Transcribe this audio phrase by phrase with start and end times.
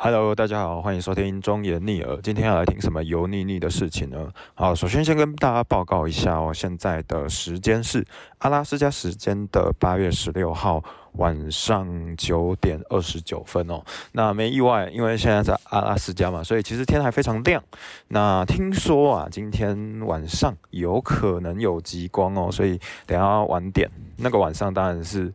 [0.00, 2.20] Hello，大家好，欢迎收听忠言逆耳。
[2.22, 4.30] 今天要来听什么油腻腻的事情呢？
[4.54, 8.06] 好，首先先跟大家报告一下哦，现在的时间是
[8.38, 10.80] 阿拉斯加时间的八月十六号
[11.14, 13.82] 晚上九点二十九分哦。
[14.12, 17.60] 那没意外，因为现在在阿拉斯加嘛，所以其实天还非常亮。
[18.06, 25.34] 那听说啊，今天晚上有可能有极光哦，所以等下晚点那个晚上当然是。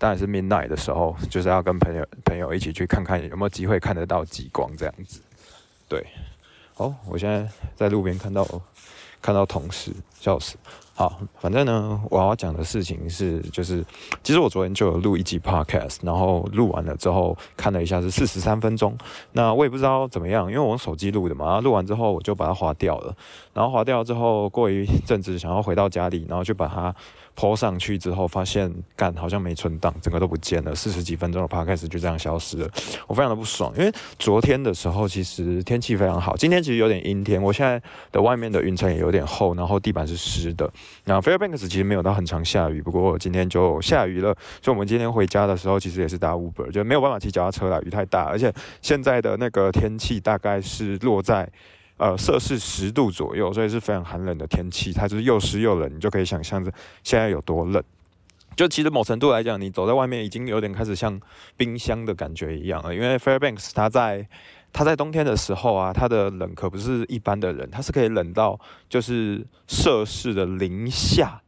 [0.00, 5.20] 当然是 midnight 的时候，就是要跟朋友朋友一起去看看有没有机会看得到极光这样子。
[5.86, 6.02] 对，
[6.72, 7.46] 好，我现在
[7.76, 8.46] 在路边看到
[9.20, 10.56] 看到同事，笑死。
[10.94, 13.84] 好，反正呢，我要讲的事情是，就是
[14.22, 18.96] 其实我昨天就有录一集 podcast，然后录完了之后看了一下是四十三分钟，
[19.32, 23.14] 那我也不知道怎么样，因为我用手机录的嘛，录完之后我就把它划掉了，
[23.52, 26.94] 然后划掉之后过一阵子想要回到家里，然后就把它。
[27.34, 30.74] 抛上去之后，发现干好像没存档，整个都不见了。
[30.74, 32.68] 四十几分钟的 p 开始就这样消失了，
[33.06, 33.72] 我非常的不爽。
[33.76, 37.42] 因为昨天的时候其实天气非常好，今天其实有点阴天。
[37.42, 37.80] 我现在
[38.12, 40.70] 的外面的云层也有点厚，然后地板是湿的。
[41.04, 44.34] 那 Fairbanks 其实没有到很常下雨，不过今天就下雨了。
[44.62, 48.24] 所以我们今天回家的时候，其实也是搭 Uber，就没有办法骑脚踏车了，雨太大。
[48.24, 51.48] 而且现在的那个天气大概是落在。
[52.00, 54.90] 呃，摄氏十度左右，所以是非常寒冷的天气。
[54.90, 56.72] 它就是又湿又冷，你就可以想象着
[57.04, 57.84] 现在有多冷。
[58.56, 61.20] 就其实某程度来讲，你走在外面已经有点开始像
[61.58, 62.94] 冰箱的感觉一样了。
[62.94, 64.26] 因为 Fairbanks 它在
[64.72, 71.42] 它在冬天的时候啊，它的冷可不是一般的冷，它是可以冷到就是摄氏的零下。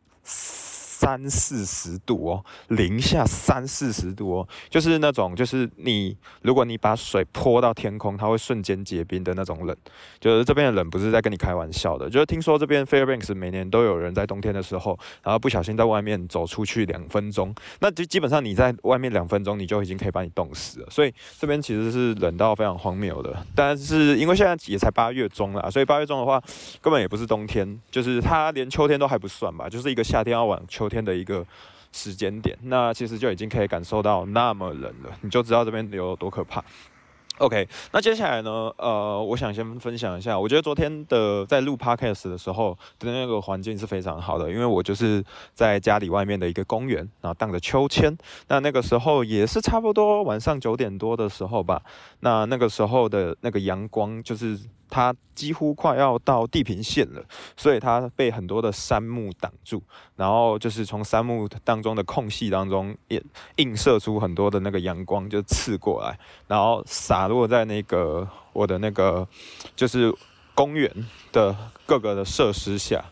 [1.02, 9.76] 三四十度哦，零下三四十度哦，就是那种，就是你如果你把水泼到天空，它会瞬间结冰的那种冷。
[10.20, 12.08] 就是这边的冷不是在跟你开玩笑的。
[12.08, 20.86] 就是听说这边 Fairbanks 每年都有人在冬天的时候，然后不小心在外面走出去两分钟，那就基本上你在外面两分钟，你就已经可以把你冻死了。
[20.88, 23.44] 所以这边其实是冷到非常荒谬的。
[23.56, 26.40] 但是因为现在也才八月中了，所以八月中的话
[26.80, 30.88] 根本也不是冬天，就是它连秋天都还不算吧，就是一个夏天要往秋。
[30.92, 31.44] 天的一个
[31.90, 36.62] 时间点，那其实就已经可以感受到那么冷了，你就知道这边有多可怕。
[37.38, 38.50] OK，那接下来呢？
[38.76, 48.16] 呃，我想先分享一下，我觉得昨天的在录 Podcast 的时候的那个环境是非常好的，因为我就是在家里外面的一个公园，然后荡着秋千。
[48.48, 51.82] 那那个时候也是差不多晚上九点多的时候吧。
[52.20, 54.58] 那那个时候的那个阳光就是。
[54.94, 57.24] 它几乎快要到地平线了，
[57.56, 59.82] 所以它被很多的杉木挡住，
[60.16, 63.20] 然后就是从杉木当中的空隙当中也
[63.56, 69.26] 映射出很多的那个阳光，就刺过来，然后洒落在那个我的那个
[69.74, 70.14] 就是
[70.54, 70.92] 公园
[71.32, 73.02] 的各个的设施下，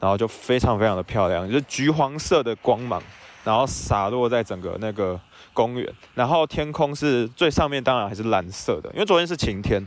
[0.00, 3.00] 然后就非常非常的漂亮，就是橘黄色的光芒，
[3.44, 5.18] 然后洒落在整个那个
[5.52, 9.86] 公园，然后天空是最上面，当然还是蓝色的，因为昨天是晴天。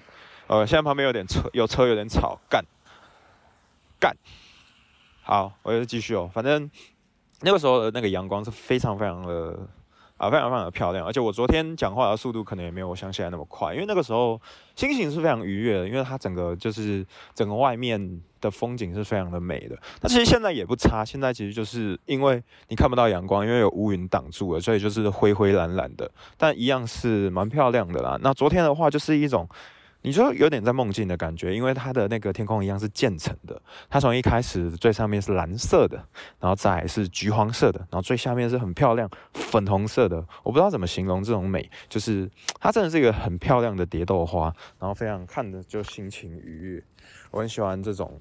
[0.52, 2.62] 呃，现在旁边有点车，有车有点吵，干，
[3.98, 4.14] 干，
[5.24, 6.30] 好，我就继续哦。
[6.34, 6.70] 反正
[7.40, 9.58] 那个时候的那个阳光是非常非常的
[10.18, 11.06] 啊，非常非常的漂亮。
[11.06, 14.42] 而且我昨天讲话的速度可能也没有我想起来那么快，因为那个时候
[14.76, 19.80] 心情是非常愉悦的，因为它整个就是整个外面的风景是非常的美的。
[20.02, 28.20] 那其实现在也不差，现在其实就是因为你看不到阳光，因为有乌云挡住了，所以就是灰灰蓝蓝的，但一样是蛮漂亮的啦。
[28.22, 29.48] 那昨天的话就是一种。
[30.04, 35.98] 你说有点在梦境的感觉，因为它的那个天空一样是渐层的，它从一开始最上面是蓝色的，
[36.40, 40.18] 然后再是橘黄色的，然后最下面是很漂亮粉红色的。
[40.44, 42.30] 我不知道怎么形容这种美，就是
[42.60, 46.84] 它真的是一个很漂亮的蝶豆花，然后非常看着就心情愉悦。
[47.30, 48.20] 我很喜欢这种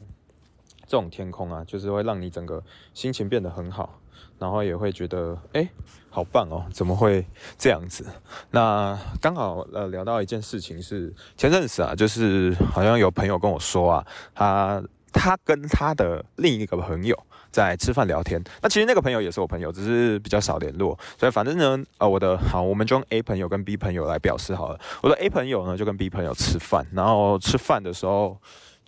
[0.87, 2.63] 这种天空啊，就是会让你整个
[2.93, 3.99] 心情变得很好。
[4.39, 5.69] 然后也会觉得，哎，
[6.09, 6.65] 好棒哦！
[6.73, 7.27] 怎么会
[7.59, 8.07] 这样子？
[8.51, 14.83] 那刚好呃聊到一件事情是前阵子啊，就是好像有朋友跟我说啊，他
[15.13, 17.17] 他跟他的另一个朋友
[17.51, 18.43] 在吃饭聊天。
[18.63, 20.99] 那其实那个朋友也是我朋友，只是比较少联络。
[21.19, 24.81] 所以反正呢，呃，我的好，我们就用 A 朋友跟 B 朋友来表示好了。
[25.03, 28.41] 我的 A 朋友呢就跟 B 朋友吃饭，然后吃饭的时候。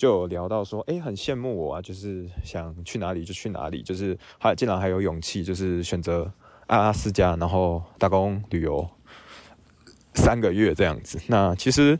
[0.02, 6.28] 就有聊到说，哎，很羡慕我啊，就是想去哪里就去哪里，就是还竟然还有勇气，就是选择
[6.66, 8.84] 阿拉斯加，然后打工旅游
[10.14, 11.20] 三个月这样子。
[11.28, 11.96] 那其实。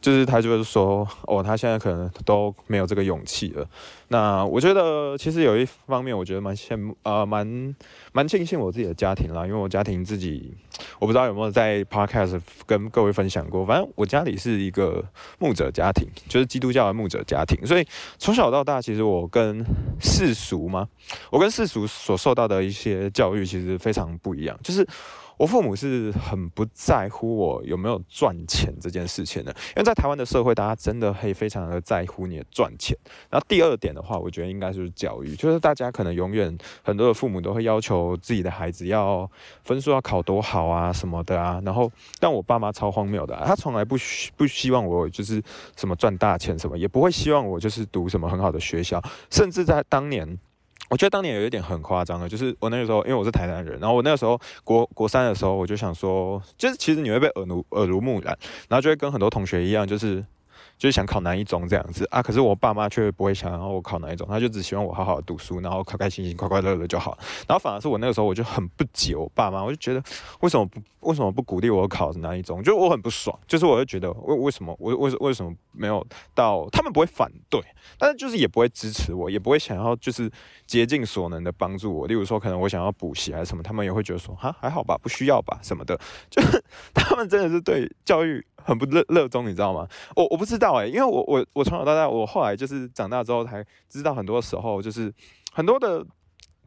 [0.00, 3.68] 就是他就是说，哦，他现在可能都没有这个勇气了。
[4.08, 7.74] 那我觉得其实有一方面，我觉得蛮羡慕，呃，蛮
[8.12, 10.54] 蛮庆幸我自己的家庭啦，因为我家庭自己，
[10.98, 13.66] 我不知道有没有在 podcast 跟各位分享过。
[13.66, 15.04] 反正我家里是一个
[15.38, 17.86] 牧者家庭，就是基督教的牧者家庭，所以
[18.18, 19.64] 从小到大，其实我跟
[20.00, 20.88] 世俗嘛，
[21.30, 24.86] 我跟世俗所受到的一些教育其实非常不一样，就是。
[25.38, 32.96] 我父母是很不在乎我有没有赚钱这件事情的，因为在台湾的社会，大家真的会非常的在乎你的赚钱。
[33.30, 39.30] 然后第二点的话，我觉得应该就是教育，就是大家可能永远很多的父母都会要求自己的孩子要
[39.62, 41.62] 分数要考多好啊什么的啊。
[41.64, 43.96] 然后，但我爸妈超荒谬的，他从来不
[44.36, 45.40] 不希望我就是
[45.76, 49.00] 什么赚大钱什么，也不会希望我就是读什么很好的学校，
[49.30, 50.38] 甚至在当年。
[50.88, 58.36] 我觉得当年有一点很夸张的，就是我那个时候，因为我是台南人，然后我那个时候国国三的时候，我就想说，就是其实你会被耳濡耳濡目染，
[58.68, 60.24] 然后就会跟很多同学一样，就是。
[60.78, 67.18] 就是想考南一中这样子啊，可是我爸妈却不会想要我考南一中，他就只希望我好好读书，然后开开心心、快快乐乐就好。
[67.48, 70.02] 然后反而是我那个时候我就很不解我爸妈，我就觉得
[70.40, 72.62] 为什么不为什么不鼓励我考南一中？
[72.62, 76.68] 就我很不爽，就是我就觉得为为什么我为为什么没有到？
[76.70, 77.60] 他们不会反对，
[77.98, 80.30] 但是就是也不会支持我，也不会想要就是
[80.66, 82.06] 竭尽所能的帮助我。
[82.06, 85.98] 例如说可能我想要补习还是什么，他们也会觉得说哈还好吧，不需要吧什么的。
[86.30, 86.62] 就是
[86.94, 88.44] 他们真的是对教育。
[88.64, 89.86] 很不热热衷，你知道吗？
[90.16, 95.12] 我我不知道哎，因为我我我从小到大，我后来就是长大之后才知道，很多时候就是
[95.52, 96.04] 很多的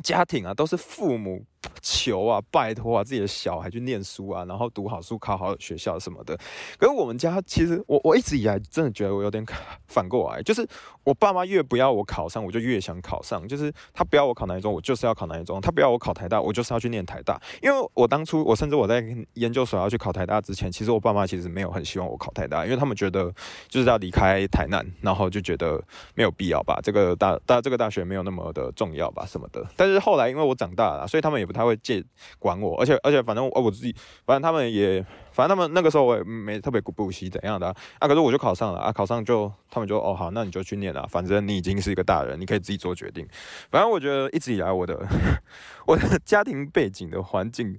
[0.03, 1.45] 家庭啊，都是父母。
[1.81, 6.35] 求啊，拜托啊，自己的小孩去念书啊，然后读好书，考好学校什么的。
[6.77, 9.45] 可是我们家其实，我我一直以来真的觉得我有点
[9.87, 10.67] 反过来，就是
[11.03, 13.47] 我爸妈越不要我考上，我就越想考上。
[13.47, 17.39] 就是他不要我考哪一中，我就是要考哪一中；他不要我考台大，我就是要去念台大。
[17.61, 19.03] 因为我当初，我甚至我在
[19.33, 23.33] 研究所要去考台大之前，其实我爸妈其实没有很希望我考台大，因为他们觉得
[23.67, 25.81] 就是要离开台南，然后就觉得
[26.15, 29.65] 没有必要吧，这个大大这个大学没有那么的重要吧，什么的。
[29.75, 31.77] 但是后来因为我长大了，所以他们也不太会。
[31.81, 32.03] 借
[32.37, 33.91] 管我，而且而且反正我我自己，
[34.23, 37.67] 反正他们也，反正他们那个时候我也没特别补习怎样的
[37.97, 43.27] 啊，可是我就考上了啊，考上就他们就哦好，那你就去念了，反正你已经是一个大人，你可以自己做决定。
[43.71, 44.95] 反正我觉得一直以来我的
[45.87, 47.75] 我的家庭背景的环境，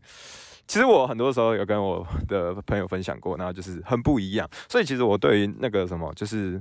[0.66, 6.60] 其实我很多时候有跟我的朋友分享过，然后就是很不一样，所以其实我对于那个什么就是。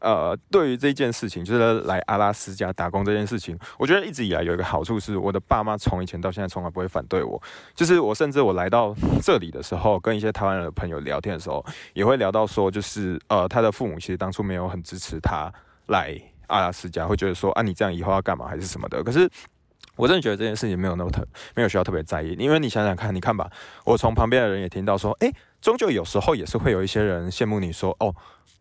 [0.00, 7.40] 呃，对于这件事情，就是来阿拉斯加打工这件事情，我觉得一直以来有一个好处是，我的爸妈从以前到现在从来不会反对我。
[7.74, 11.64] 就是我甚至我来到这里的时候，跟一些台湾人的朋友聊天的时候，
[11.94, 15.50] 也会聊到说，就是呃，他的父母其实当初没有很支持他
[15.86, 16.14] 来
[16.48, 19.02] 阿拉斯加，会觉得说啊，你这样以后要干嘛还是什么的。
[19.02, 19.28] 可是
[19.96, 23.50] 我真的觉得这件事情没有那么特，没有需要特别在意，因为你想想看，你看吧，
[23.84, 28.14] 我从旁边的人也听到说，哎，终究有时候也是会有一些人羡慕你说，哦。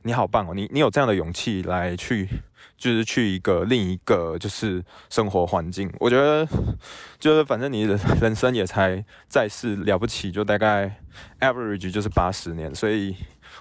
[0.07, 0.53] 你好棒哦！
[0.53, 2.29] 你你有这样的勇气来去，
[2.77, 5.91] 就是去一个另一个就是生活环境。
[5.99, 6.47] 我觉得
[7.19, 11.01] 就是反正你的人生也才在世了不起，就大概
[11.39, 12.75] average 就是八十年。
[12.75, 13.15] 所以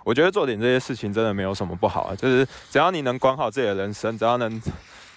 [0.04, 2.14] 我觉得做点这些事情真的没有什么不好啊。
[2.14, 4.60] 就是只要你能管好自己的人生，只要能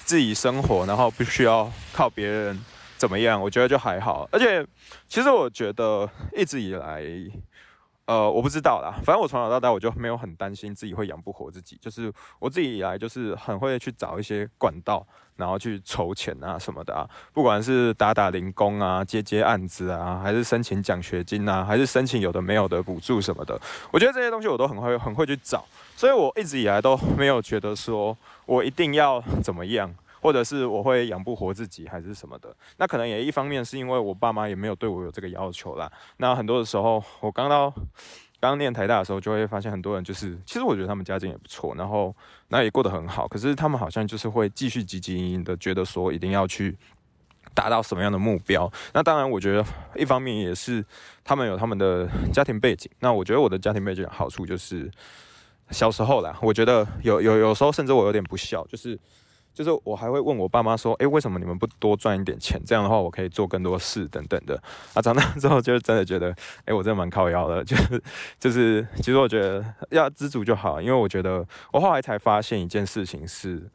[0.08, 2.58] 自己生活，然后不需要靠别人
[2.96, 4.26] 怎么样，我觉得就还好。
[4.32, 4.66] 而且
[5.06, 7.04] 其实我觉得一直以来。
[8.08, 12.10] 呃，我不知道啦，反正我从小到大我就没有很担心自己会养不活自己，就是
[12.40, 15.06] 我自己以来就是很会去找一些管道，
[15.38, 23.60] 然后去筹钱啊什么的啊，不管是打打零工啊、接接案子啊，还是申请奖学金啊，还是申请有的没有的补助什么的，
[23.92, 25.64] 我觉得这些东西我都很会很会去找，
[25.96, 29.94] 所以我一直以来都没有觉得说我一定要怎么样。
[30.20, 32.54] 或者是我会养不活自己，还是什么的？
[32.78, 35.90] 那可能也一方面是因为我爸妈也没有对我有这个要求啦。
[36.18, 37.72] 那很多的时候，我刚到
[38.40, 42.16] 刚念台大的时候，就会发现很多人就是，其实我觉得他们家境也不错，然后
[42.50, 43.28] 那也过得很好。
[43.28, 46.78] 可是他们好像就是会继续积极营营的，觉得说一定要去
[47.54, 48.72] 达到什么样的目标。
[48.94, 49.66] 那当然，我觉得
[49.96, 50.86] 一方面也是
[51.24, 52.92] 他们有他们的家庭背景。
[53.00, 54.90] 那我觉得我的家庭背景好处就是
[55.72, 59.00] 小时候啦，我觉得有有有时候甚至我有点不孝，就是。
[59.58, 62.62] 就是我还会问我爸妈说，诶，为什么你们不多赚一点钱？
[62.64, 64.62] 这样的话，我可以做更多事等等的。
[64.94, 66.32] 啊，长大之后就是真的觉得，
[66.66, 67.64] 诶，我真的蛮靠腰的。
[67.64, 68.04] 就是
[68.40, 73.68] 就是，其实我觉得要知足就好，因为我觉得我后来才发现一件事情是。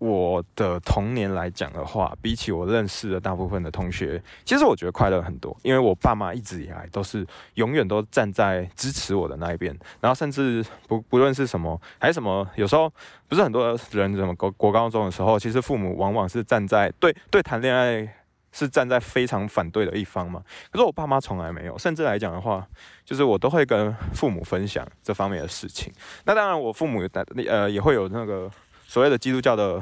[0.00, 5.54] 我的童年来讲的话，比起我认识的大部分的同学，其实我觉得快乐很多。
[5.62, 7.26] 因为我爸妈一直以来都是
[7.56, 12.90] 永远都站在支持我的那一边，然后甚至不不论是什么，还是什么，有时候
[13.28, 18.08] 不是很多人怎么国国高中的时候，其实父母往往是站在对对谈恋爱
[18.52, 20.42] 是站在非常反对的一方嘛。
[20.72, 22.66] 可是我爸妈从来没有，甚至来讲的话，
[23.04, 25.92] 就是我都会跟父母分享这方面的事情。
[26.24, 27.06] 那当然，我父母
[27.46, 28.50] 呃也会有那个。
[28.90, 29.80] 所谓的基督教的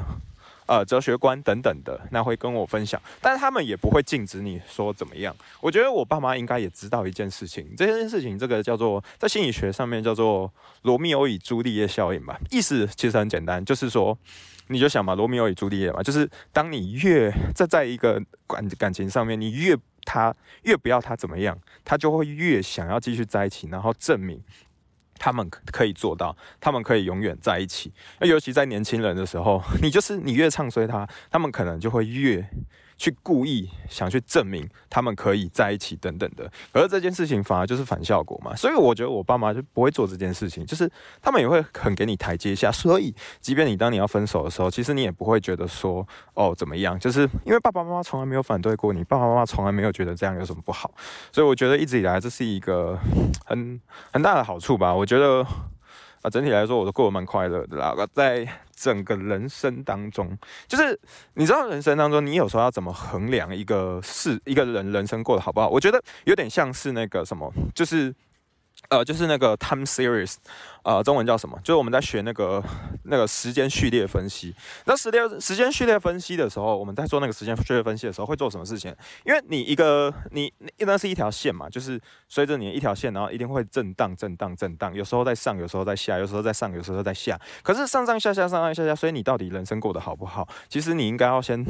[0.67, 5.35] 呃哲学观等等的，那会跟我分享，但是他们也不会禁止你说怎么样。
[5.61, 12.39] 我觉得我爸妈应该也知道一件事情，这件事情这个叫做在心理学上面叫做罗密欧与朱丽叶效应吧。
[12.51, 14.15] 意思其实很简单，就是说
[14.67, 19.75] 你就想嘛，罗密欧与朱丽叶嘛，就是当你越在在一个感感情上面，你越
[20.05, 20.31] 他
[20.65, 24.39] 越不要他怎么样，他就会越想要继续在一起，然后证明
[25.19, 27.93] 他们可以做到，他们可以永远在一起。
[28.19, 32.49] 那尤其在年轻人的时候， 你就是你越唱衰他，他们可能就会越。
[32.99, 38.53] 去故意想去证明他们可以在一起等等的，而这件事情反而就是反效果嘛。
[38.55, 40.87] 所以我觉得我爸妈就不会做这件事情，就是
[41.21, 42.69] 他们也会很给你台阶下。
[42.71, 50.91] 所以，即便你当你要分手的时候，其实你也不会觉得说哦怎么样，就是因为爸爸妈妈从来没有反对过你，爸爸妈妈从来没有觉得这样有什么不好。
[51.31, 52.99] 所以我觉得一直以来这是一个
[53.45, 53.79] 很
[54.11, 54.93] 很大的好处吧。
[54.93, 55.47] 我觉得。
[56.21, 57.95] 啊，整体来说，我都过得蛮快乐的啦。
[58.11, 58.45] 在
[58.79, 60.97] 整个人生当中，就是
[61.33, 65.67] 你知道，人生当中，你有时候要怎么衡量一个事，一个人人生过得好不好？
[65.67, 68.15] 我觉得有点像是那个什么，就是。
[68.87, 70.35] 呃，就是那个 time series，
[70.83, 71.55] 呃，中文叫什么？
[71.59, 72.63] 就是我们在学那个
[73.03, 74.55] 那个时间序列分析。
[74.85, 78.95] 那时间时间序列分析的时候，我们在做那个时间序列分析的时候，会做什么事情？
[79.25, 87.39] 因为你一个你一般是一条线嘛，就是随着你一条线，然后一定会震荡、震荡、震荡，有时候在上，有时候在下，有时候在上，有时候在下。
[87.61, 90.47] 可是上上下下、上上下下，所以你到底人生过得好不好？
[90.67, 91.63] 其实你应该要先。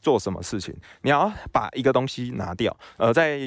[0.00, 2.74] 做什么事情，你要把一个东西拿掉。
[2.96, 3.38] 呃，在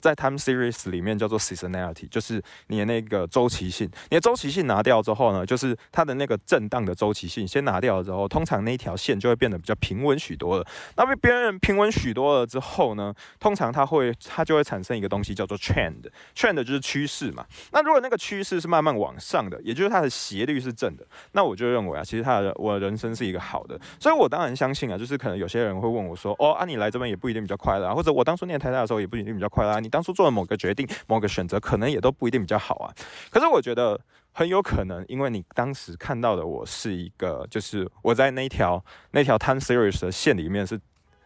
[0.00, 3.88] 在 time series 里面叫做 seasonality，就是你的那个周期性。
[4.10, 10.66] 你的周期性拿掉之后呢，就是它的那个震荡的周期性先拿掉了之后，通常那一条线就会变得比较平稳许多了。
[10.96, 17.44] 那被别人平稳许多了之后呢，通常它会它就会产生一个东西叫做 trend，trend 就是趋势嘛。
[17.72, 23.78] 那如果那个趋势是慢慢往上的，也就是它的斜率是正的，那我就认为啊，其实它的我的人生是一个好的。
[24.00, 26.06] 所以我当然相信啊，就是可能有些人会问。
[26.06, 29.80] 我说：“哦，啊，你来这边也不一定比较快乐啊，或者我当初念台大的时候也不一定比较快乐啊。
[29.80, 32.94] 你当初做了某个决定、某个选择，可能也都不一定比较好啊。
[33.30, 34.00] 可是我觉得
[34.32, 40.80] 很有可能，因为你当时看到的我是一个，就是我在那条那条 time series 的线里面是。”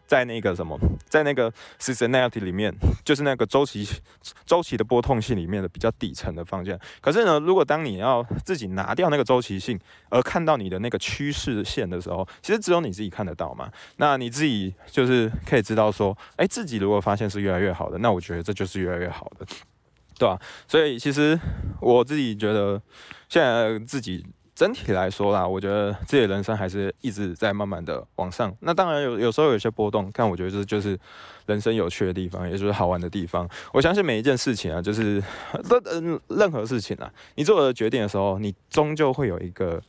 [0.05, 3.87] 在那个什么，在那个 seasonality 里面，就是那个周期
[4.45, 6.77] 周期的波动性里面的比较底层的方向。
[7.01, 9.79] 可是呢，如果当你要自己拿掉那个周期性，
[10.09, 13.71] 而看到你的那个趋势线的时候，其实只有你自己看得到嘛。
[13.97, 19.45] 那你自己就是可以知道说，哎，自己如果发现是越来越好的，那我觉得这就是越来越好的，
[20.19, 20.39] 对吧？
[20.67, 21.39] 所以其实
[21.79, 22.81] 我自己觉得，
[23.29, 24.25] 现在自己。
[24.55, 28.55] 整体来说啦，我觉得自己的人生还是一直在慢慢的往上。
[28.59, 30.97] 那当然有有时候有些波动，但我觉得这就是
[31.45, 33.49] 人生有趣的地方，也就是好玩的地方。
[33.71, 35.23] 我相信每一件事情啊，就是
[35.93, 39.81] 任任何事情啊，你做的决定的时候，你终究会有一个。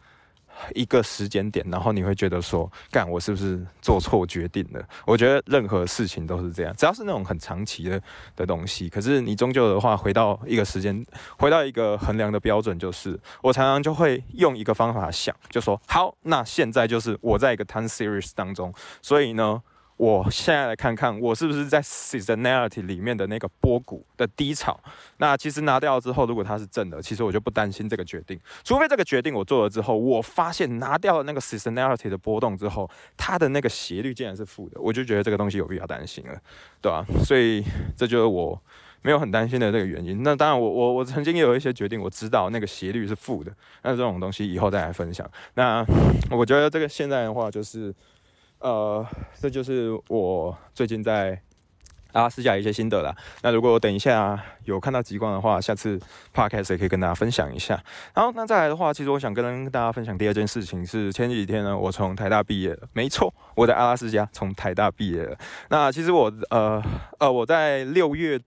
[0.75, 4.83] 一个时间点，然后你会觉得说，干我是不是做错决定了？
[5.07, 8.01] 我觉得任何事情都是这样，只要是那种很长期的
[8.37, 8.89] 的东西。
[8.89, 11.05] 可是你终究的话，回到一个时间，
[11.39, 19.63] 回到一个衡量的标准，就是我常常就会用一个方法想，就说好，那现在就是我在一个 time series 当中，所以呢。
[19.97, 24.79] 我现在来看看，我是不是在 seasonality 里面的那个波谷的低潮？
[25.19, 28.39] 那其实拿掉之后，如果它是正的，其实我就不担心这个决定。
[28.65, 36.37] 除非这个决定我做了之后，我发现拿掉了那个 seasonality 的波动之后，它的那个斜率竟然是负的，我就觉得这个东西有必要担心了，
[36.83, 37.05] 对吧？
[37.25, 37.63] 所以
[37.97, 38.61] 这就是我
[39.03, 40.25] 没有很担心的这个原因。
[40.25, 45.25] 那当然，我我我曾经也有一些决定，我知道那个斜率是负的，那这种东西以后再来分享。
[45.55, 45.87] 那
[46.33, 47.95] 我觉得这个现在的话就是。
[48.65, 49.07] 呃，
[49.39, 51.39] 这就是我最近在
[52.13, 53.15] 阿拉斯加一些心得啦。
[53.43, 56.01] 那如果等一下有看到极光的话，下次
[56.33, 57.79] podcast 也可以跟大家分享一下。
[58.15, 62.89] 然后那再来的话，其实我想跟大家分享第二件事情是前几天呢，我从台大毕业了。
[62.95, 65.37] 没错，我在阿拉斯加从台大毕业了。
[65.69, 66.83] 那其实我呃
[67.19, 68.41] 呃我在六月。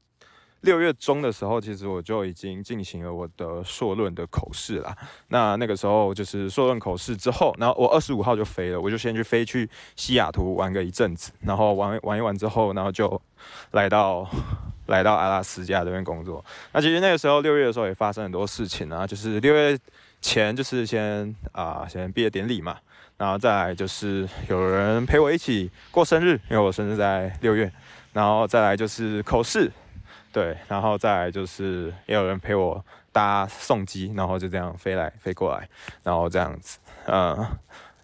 [0.62, 4.96] 六月中的时候，其实我就已经进行了我的硕论的口试了。
[5.28, 13.22] 那那个时候就是硕论口试之后，然后我二十五号就飞了，我就先去飞去西雅图玩个一阵子，然后玩玩一玩之后，然后就
[13.72, 14.28] 来到
[14.88, 16.44] 来到阿拉斯加这边工作。
[16.74, 19.78] 那其实那个时候六月的时候也发生很多事情啊，就是六月
[20.22, 22.78] 前就是先啊先毕业典礼嘛，
[23.18, 27.72] 然后再来就是有人陪我一起过生日，因为我生日在六月，
[28.12, 29.72] 然后再来就是口试。
[30.38, 35.68] 对，然后再来就是也有人陪我搭送机，然后就这样飞来飞过来，
[36.04, 36.78] 然后这样子，
[37.08, 37.36] 嗯，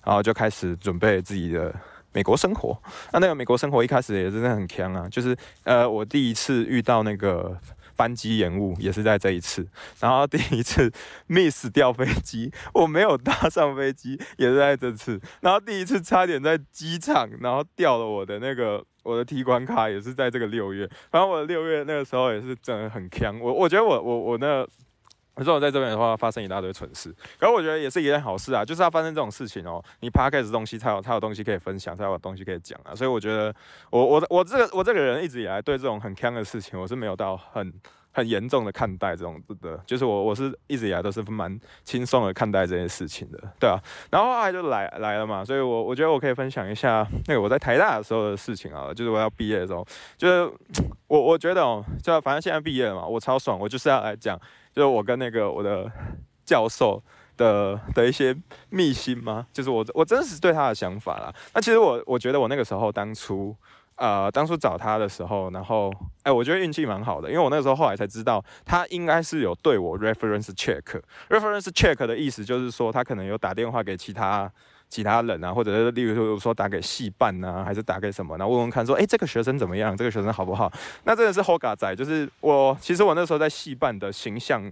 [0.03, 1.71] 然后就开始准备自己的
[2.11, 2.75] 美国生活。
[3.11, 7.55] 那那个美国生活一开始也真的很强啊，就是呃，我第一次遇到那个
[7.95, 9.67] 班机延误也是在这一次，
[9.99, 10.91] 然后第一次
[11.29, 18.83] miss 掉飞机，我没有搭上飞机也是在这次，然后第一次差点在机场然后掉了我的那个。
[19.03, 23.39] 我的提款卡也是在这个六月，反正我六月那个时候也是真的很强。
[23.39, 24.65] 我我觉得我我我那
[25.35, 27.13] 可是我在这边的话，发生一大堆蠢事。
[27.39, 32.93] 可是我觉得也是一件好事啊，就是要发生这种事情哦，你 p 开始东西才有才有东西可以分享，才有东西可以讲啊。
[32.93, 33.53] 所以我觉得，
[33.89, 37.73] 我我我这个我这个人一直以来对这种很坑的事情，我是没有到很
[38.13, 43.77] 很严重的看待这种的，就是我我是一直以来都是蛮轻松的看待这件事情的，对啊。
[44.11, 50.49] 然后后来就来来了嘛，所以我我觉得我可以分享一下那个我在台大的时候的事情啊，就是我要毕业的时候，就是
[51.07, 54.39] 我我觉得哦，就反正现在毕业了嘛，我超爽，我就是要来讲。
[54.75, 55.87] 就是我跟那个我的
[56.43, 56.99] 教授
[57.37, 58.35] 的的一些
[58.71, 59.45] 秘辛吗？
[59.53, 61.31] 就是我我真实对他的想法啦。
[61.53, 63.55] 那其实我我觉得我那个时候当初
[63.95, 70.81] 呃当初找他的时候，然后哎，我觉得运气蛮好的，因为我那个时候后来才知道，他应该是有对我 reference check。
[71.29, 74.51] reference check 的意思就是说，他可能有打电话给其他
[74.89, 79.95] 其他人啊，或者是例如说打给系办啊，还是打给什么，然后问问看说，哎，这个学生怎么样？
[79.95, 80.71] 这个学生好不好？
[81.03, 84.71] 那真的是 Hoga 仔，就是我其实我那时候在戏办的形象。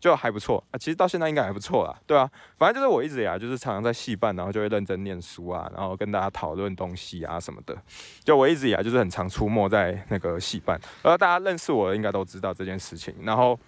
[0.00, 7.76] 就还不错啊，其实到现在应该还不错啦，对啊，反正就是我一直以来就是常常在戏办，然后就会认真念书啊，然后跟大家讨论东西啊什么的。
[8.22, 13.12] 就我一直以来就是很常出没在那个戏办，而大家认识我的应该都知道这件事情。
[13.22, 13.58] 然后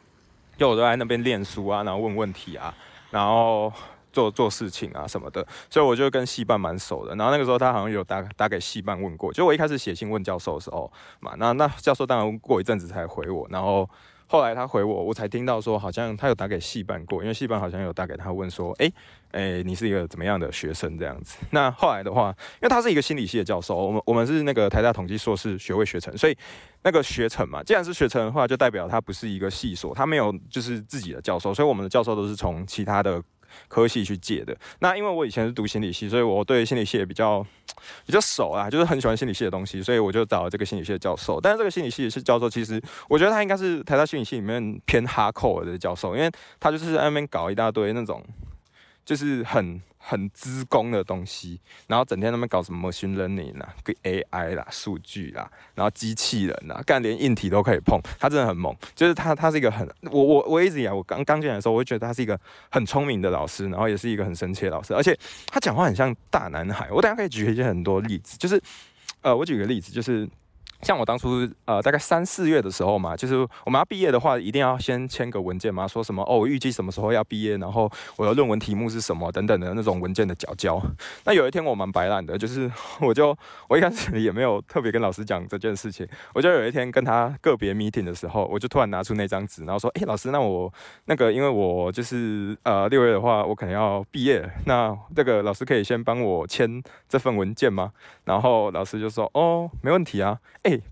[0.57, 2.73] 就我都在那边念书啊，然后问问题啊，
[3.11, 3.73] 然后
[4.13, 7.17] 做做事情啊什么的，所以我就跟戏办蛮熟的。
[7.17, 13.91] 然后那个时候他好像有打打给戏办问过，就我一开始写信问教授的时候嘛，那那教授当然过一阵子才回我，然后。
[14.31, 18.89] 后来他回我，我才听到说，好像他有打给系办过，因为系办好像有打给他问说，哎，
[19.33, 21.37] 哎，你是一个怎么样的学生这样子。
[21.51, 26.39] 那后来的话，因为他是一个心理系的教授，我们我们是那个台大统计硕士学位学成，所以
[26.85, 33.21] 那个学成嘛，既然是学成的话，就代表他不是一个系所，他没有就是自己的教授，所以我们的教授都是从其他的。
[33.69, 37.45] 科系去借的，那因为我以前是读心理系，所以我对心理系也比较
[38.07, 41.41] 比较熟啊，就是很喜欢心理系的东西，所以我就找了这个心理系的教授。
[41.41, 48.25] 但是这个心理系是教授，其实我觉得他应该是台大心理系里面偏哈扣的教授，因为他就是在那边搞一大堆那种，
[49.05, 49.81] 就是很。
[50.03, 58.75] 很资工的东西，然后整天他们搞什么 machine learning 啦、AI 啦、数据啦，然后机器人啦，干连硬体都可以碰，他真的很猛。
[58.95, 62.41] 就是他，他是一个很，我我我一直以来，我刚刚进来的时候，我会觉得他是一个
[62.71, 65.17] 很聪明的老师，然后也是一个很神奇的老师，而且
[65.47, 66.89] 他讲话很像大男孩。
[66.91, 68.61] 我等下可以举一些很多例子，就是，
[69.21, 70.29] 呃，我举个例子，就是。
[70.83, 80.81] 像我当初呃大概三四月的时候嘛，就是我们要毕业的话，一定要先签个文件嘛，说什么哦，我预计什么时候要毕业，然后我的论文题目是什么等等的那种文件的缴交。
[81.25, 83.37] 那有一天我蛮白烂的，就是 我就
[83.69, 90.73] 我一开始也没有特别跟老师讲这件事情，我就有一天跟他个别 meeting 的时候，我就突然拿出那张纸，然后说，哎，老师，那我
[91.05, 97.93] 那个因为我就是呃六月的话，我可能要毕业，那这个老师可以先帮我签这份文件吗？
[98.25, 100.39] 然后老师就说，哦，没问题啊，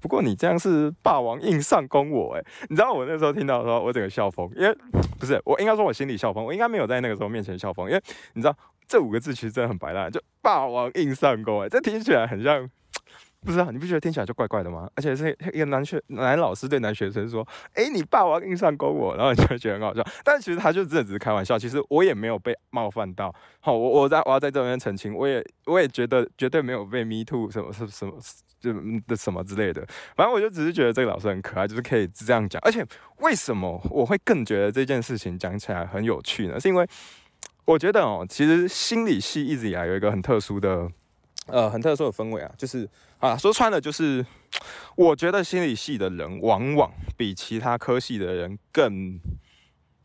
[0.01, 4.77] 不过你这样是霸王硬上弓我哎，你知道我那时候听到说，我整个笑疯，因为
[5.19, 8.03] 不是我应该说我心里笑疯，我应该没有在那个时候面前笑疯，因为
[8.35, 12.69] 你知道这五个字其实真的很白烂，就霸王硬上弓哎，这听起来很像。
[13.49, 14.87] 不知道你不觉得听起来就怪怪的吗？
[14.95, 20.07] 而且是一个男学男老师对男学生说：“哎，你霸王硬上攻我。”然后你就会觉得很好笑。
[20.23, 21.59] 但其实他就真的只是开玩笑。
[21.59, 23.35] 其实我也没有被冒犯到。
[23.61, 28.13] 好，我我在我要在这边澄清，我也我也觉得绝对没有被 me too 什么什么什么
[28.61, 28.71] 就
[29.07, 29.83] 的什么之类的。
[30.15, 32.61] 反正我就只是觉得这个老师很可爱，就是可以这样讲。
[32.67, 32.85] 而且
[33.21, 36.61] 为什么我会更觉得这件事情讲起来很有趣呢？
[36.61, 36.87] 是因为
[37.65, 40.87] 我觉得哦，其实心理系一直以来有一个很特殊的。
[41.49, 44.25] 呃，很特殊的氛围啊，就是啊，说穿了就是，
[44.97, 49.19] 我觉得心理系的人往往比其他科系的人更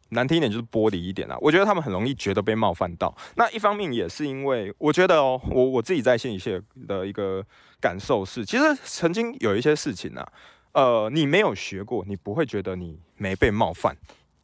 [0.10, 1.38] 难听一点，就是玻璃一点啊。
[1.42, 3.16] 我觉得他们很容易觉得被冒犯到。
[3.36, 7.44] 那一方面也是因为，我觉得哦，我我自己在心理系的一个
[7.82, 10.32] 感受是，其实曾经有一些事情啊，
[10.74, 13.98] 呃，你没有学过，你不会觉得你没被冒犯。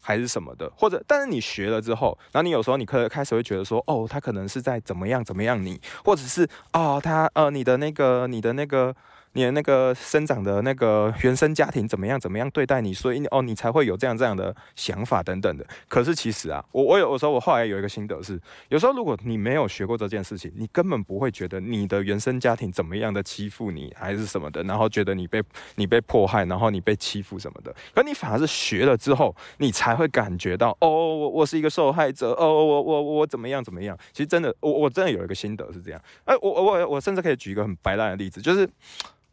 [0.09, 8.95] 还是什么的，或者，但是你学了之后，然后你有时候你可开始会觉得说，哦，他可能是在怎么样怎么样你，或者是哦，他呃，你的那个你的那个。
[9.33, 12.19] 你的那个生长的那个原生家庭怎么样？
[12.19, 12.93] 怎么样对待你？
[12.93, 15.65] 所以哦，你才会有这样这样的想法等等的。
[15.87, 18.39] 可是其实啊，我我有时候我后来有一个心得是，
[18.69, 25.41] 有时候如果你没有学过这件事情，你根本不会觉得你的原生家庭怎么样的欺负你还是什么的，然后觉得你被
[25.75, 27.73] 你被迫害，然后你被欺负什么的。
[27.93, 33.95] 可你反而是学了之后，你才会感觉到哦，我我是一个受害者，哦，我我我怎么样怎么样？
[34.11, 36.01] 其实真的，我我真的有一个心得是这样。
[36.25, 38.67] 哎，我我我甚至可以举一个很白烂的例子，就是。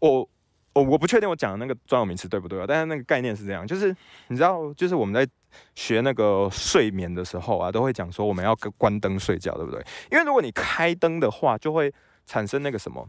[0.07, 0.29] 我
[0.75, 2.64] 我我不确定我讲的那个专有名词对不对啊？
[2.66, 3.95] 但是那个概念是这样，就是
[4.29, 5.27] 你知道，就是我们在
[5.75, 9.83] 学那个睡眠的时候啊，都会讲说我们要关灯睡觉，对不对？
[10.11, 11.92] 因为如果你开灯的话，就会
[12.27, 13.07] 产生那个什么，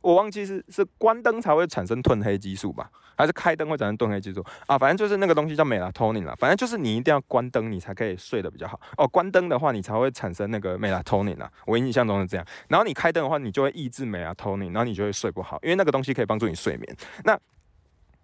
[0.00, 4.78] 我忘记是是关灯才会产生褪黑激素吧，还是开灯会产生褪黑激素啊？
[4.78, 6.34] 反正就是那个东西叫 melatonin 啦。
[6.38, 9.08] 反正就是你一定要关灯，你才可以睡得比较好哦。
[9.08, 11.50] 关灯的话，你才会产生那个 melatonin 啊。
[11.66, 12.46] 我印象中是这样。
[12.68, 16.96] 然后你开灯的话，你就会抑制 melatonin，然后你就会睡不好，因为那个东西可以帮助你睡眠。
[17.24, 17.38] 那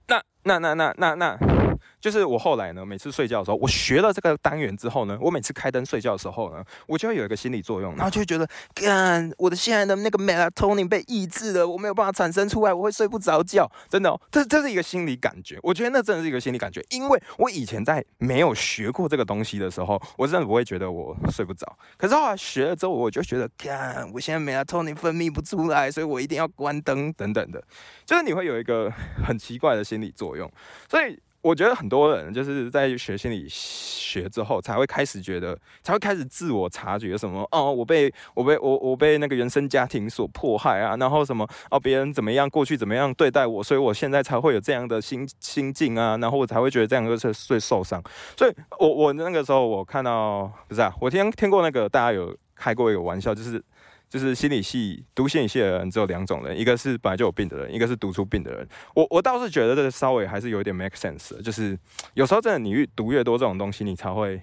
[0.09, 1.70] 那那那那那那。
[2.01, 21.67] 就是我后来呢，每次睡觉的时候，我学了这个单元之后呢，我每次开灯睡觉的时候呢，我就会有一个心理作用，然后就会觉得，干，我的现在的那个 melatonin 被抑制了，我没有办法产生出来，我会睡不着觉，真的，这这是一个心理感觉，我觉得那真的是一个心理感觉，因为我以前在没有学过这个东西的时候，我真的不会觉得我睡不着，
[21.97, 27.63] 可是后来学了之后，我就觉得，干，我现在 melatonin 分泌不出来，所以我一定要关灯等等的，
[28.07, 28.91] 就是你会有一个
[29.27, 30.51] 很奇怪的心理作用，
[30.89, 31.19] 所以。
[31.43, 48.03] 我觉得很多人就是在学心理学之后，才会开始觉得，才会开始自我察觉什么哦，我被我被我我被那个原生家庭所迫害啊，然后什么哦，别人怎么样，过去怎么样对待我，所以我现在才会有这样的心心境啊，然后我才会觉得这样就是最受伤。
[48.37, 53.63] 所以我我那个时候我看到不是啊，我听听过那个大家有开过一个玩笑，就是。
[54.11, 58.69] 就是心理系读心理系的人只有两种人，一个是本来就有病的人，一个是读出病的人。
[58.93, 61.79] 我我倒是觉得这个稍微还是有点 make sense，就是
[62.15, 64.43] 有时候真的你越读越多这种东西，你才会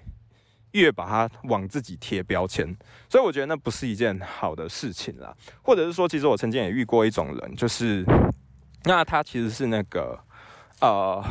[0.72, 2.74] 越把它往自己贴标签。
[3.10, 5.36] 所以我觉得那不是一件好的事情啦。
[5.60, 8.02] 或者是说，其实我曾经也遇过一种人，就是
[8.84, 10.18] 那他其实是那个
[10.80, 11.22] 呃，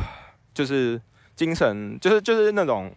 [0.54, 1.02] 就是
[1.34, 2.88] 精神，就是就是那种。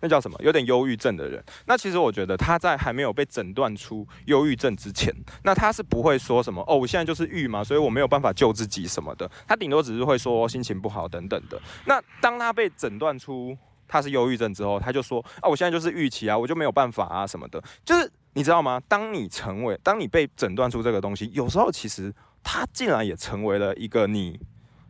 [0.00, 0.36] 那叫什么？
[0.42, 1.42] 有点忧郁症的人。
[1.66, 9.30] 那其实我觉得他在还没有被诊断出忧郁症之前，那他是不会说什么哦，我现在就是郁嘛，所以我没有办法救自己什么的。
[9.46, 11.60] 他顶多只是会说心情不好等等的。
[11.84, 17.62] 那当他被诊断出他是忧郁症之后，他就说啊，我现在就是预期啊，我就没有办法啊什么的。
[17.84, 18.80] 就是你知道吗？
[18.88, 24.40] 当你成为，当你被诊断出这个东西，有时候其实他竟然也成为了一个你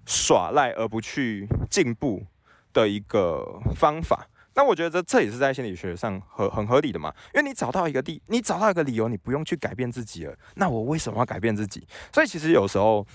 [0.07, 2.23] 耍赖而不去进步
[2.73, 4.29] 的一个方法。
[4.61, 10.37] 那我觉得这这也是在心理学上合很合理的嘛，因为你找到一个地，你找到一个理由，你不用去改变自己了。
[10.57, 11.89] 那我为什么要改变自己？
[12.13, 13.07] 所以其实有时候，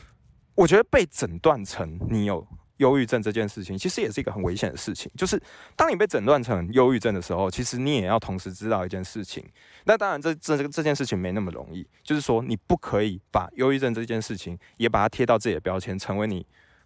[0.56, 2.44] 我觉得被诊断成你有
[2.78, 5.12] 忧郁症这件事情，其实也是一个很危险的事情。
[5.16, 5.40] 就是
[5.76, 9.46] 当你被诊断成忧郁症的时候，其实你也要同时知道一件事情。
[9.84, 16.44] 那当然，这这这件事情没那么容易，就是说你不可以把忧郁症这件事情也把它贴到自己的标签，成为你。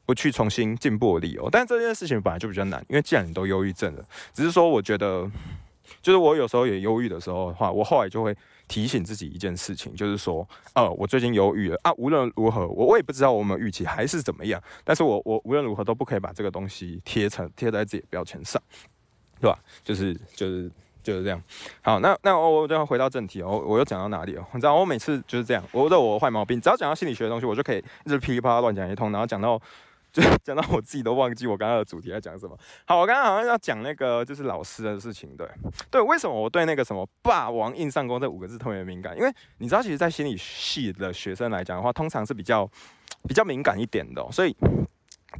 [0.10, 5.30] 不去重新进步的理由，但这件事情本来就比较难，因为既然你都忧郁症了，只是说我觉得，
[6.02, 8.36] 就是我有时候也忧郁的时候的话，我后来就会
[8.67, 18.60] 提醒自己一件事情，就是说，呃，我最近忧郁了啊，无论如何，我我也不知道我们预期还是怎么样，但是我我无论如何都不可以把这个东西贴成贴在自己标签上，
[19.39, 19.60] 对吧？
[19.84, 20.72] 就是就是
[21.04, 21.39] 就是这样。
[21.84, 24.43] 好，那那我我就要回到正题哦，我又讲到哪里了？
[24.56, 29.62] 你知道我每次就是这样，我的我坏毛病，只要讲到心理学的东西，我就可以一直噼里啪啦乱讲一通，然后讲到。
[30.12, 32.58] 就 讲到我自己都忘记我刚刚的主题在讲什么。
[32.86, 35.48] 好，我刚刚好像要讲那个就是老师的事情，对
[35.91, 36.02] 对。
[36.02, 39.15] 为什么我对那个什么“霸王硬上弓”这五个字特别敏感？
[39.17, 42.69] 因为你知道，其实，在心理系的学生来讲的话，通常是比较
[43.28, 44.56] 比较敏感一点的，所以。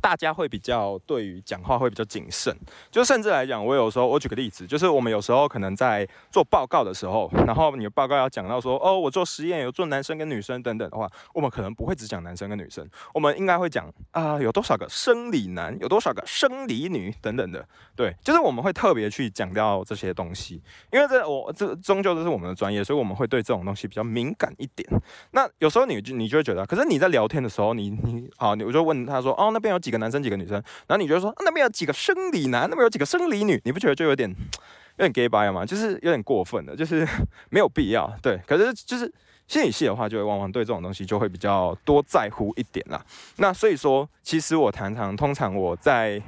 [0.02, 2.56] 大家会比较对于讲话会比较谨慎，
[2.92, 24.88] 就甚至来讲，我有时候我举个例子，就是我们有时候可能在做报告的时候，然后你的报告要讲到说，哦，我做实验有做男生跟女生等等的话，我们可能不会只讲男生跟女生，我们应该会讲啊，有多少个生理男，有多少个生理女等等的，对，就是我们会特别去讲到这些东西，因为这我这终究这是我们的专业，所以我们会对这种东西比较敏感一点。
[25.32, 29.79] 那有时候你就你就会觉得，可是你在聊天的时候，你你好，你我就问他说，哦，那边有。
[29.80, 30.56] 几个男生，几个女生，
[30.88, 34.30] 然后你觉得说那边有几个生理男，那边有几个生理女，你不觉得就有点
[34.98, 35.66] 有点 gay 白吗？
[35.66, 37.08] 就是有点过分的， 就是
[37.50, 38.14] 没有必要。
[38.22, 39.10] 对，可是就是
[39.48, 43.02] 心理系的话，就会往往对这种东西就会比较多在乎一点啦。
[43.38, 46.22] 那所以说，其实我常常通常我在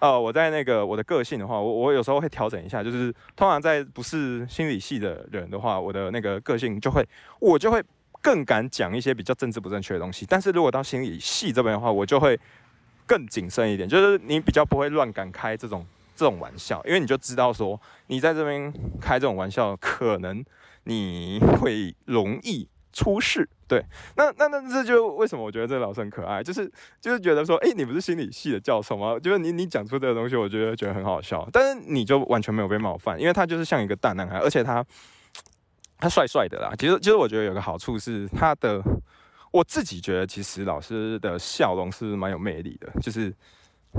[0.00, 7.02] 呃我在那个我的个性的话，我我有时候会调整一下，就是通常在不是心理系的人的话，我的那个个性就会
[7.38, 7.82] 我就会
[8.20, 10.26] 更敢讲一些比较政治不正确的东西。
[10.28, 12.38] 但是如果到心理系这边的话，我就会。
[13.10, 20.44] 更谨慎一点，就是你比较不会乱敢开这种这种玩笑，因为你就知道说你在这边开这种玩笑，可能
[20.84, 23.48] 你会容易出事。
[23.66, 26.70] 对，那那那这就为什么我觉得这老师很可爱，就是
[27.00, 29.18] 就是觉得说，哎，你不是心理系的教授吗？
[29.18, 34.86] 就是你你讲出这个东西，我觉得觉得很好笑，但是你就完全没有被冒犯，因为他就是像一个大男孩，而且他
[35.98, 36.72] 他帅帅的啦。
[36.78, 38.80] 其实其实我觉得有个好处是他的。
[39.50, 43.34] 我自己觉得，其实老师的笑容是蛮有魅力的，就是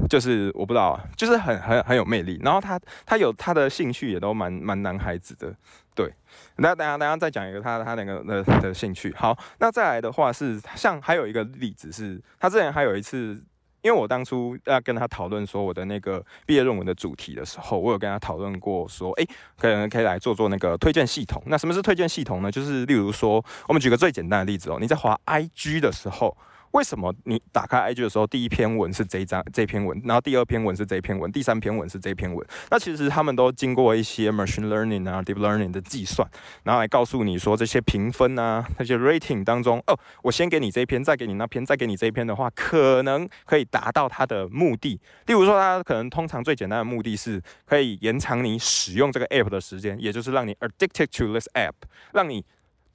[0.10, 2.40] 就是我不知道，就是很很很有魅力。
[2.44, 5.56] 然后他他有他的兴趣也都蛮蛮男孩子的，
[5.94, 6.14] 对。
[6.58, 9.14] 那等下等下再讲一个他他那个的的兴趣。
[9.16, 13.42] 好，那再来的话是像还有一个例子是，他之前还有一次。
[13.82, 19.26] 因为我当初要跟他讨论说我的那个毕业论文的主题的时候，我有跟他讨论过说，哎，
[19.58, 21.41] 可能可以来做做那个推荐系统。
[21.48, 22.52] 那什么是推荐系统呢？
[22.52, 26.38] 就是例如说，我们举个最简单的例子哦，你在滑 IG 的时候。
[26.72, 32.46] 为什么你打开 IG 的时候，第一篇文是这张这篇文，然后第二篇文是这篇文，第三篇文是这篇文？
[32.70, 36.28] 那其实他们都经过一些 machine learning 啊，deep learning 的计算，
[36.64, 45.00] 然后来告诉你说这些评分啊，那些 rating 当中，哦，我先给你这一篇，再给你那篇，再给你这一篇的话，可能可以达到它的目的。
[45.26, 51.74] 例如说，它可能通常最简单的目的是可以延长你使用这个 app 的时间，也就是让你 addicted to this app，
[52.14, 52.46] 让你。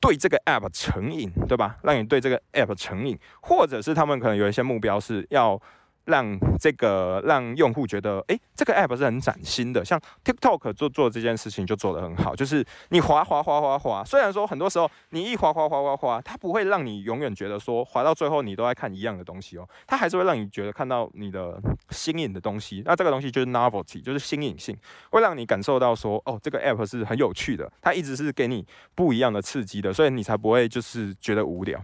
[0.06, 1.76] 对这个 app 成瘾，对吧？
[1.82, 5.60] 让你对这个 app 成瘾，或者是他们可能有一些目标是要。
[6.06, 9.84] 让这个让用户觉得，哎，这个 app 是很崭新的。
[9.84, 22.82] 像 TikTok 做做这件事情就做得很好，就是你滑滑滑滑滑，虽然说很多时候你一滑滑滑滑滑，它不会让你永远觉得说滑到最后你都在看一样的东西哦，它还是会让你觉得看到你的新颖的东西。
[22.84, 24.76] 那这个东西就是 novelty，就是新颖性，
[25.10, 28.64] 会让你感受到说，哦，这个 app 是很有趣的，它一直是给你
[28.94, 31.80] 不一样的刺激的，所以你才不会就是觉得无聊。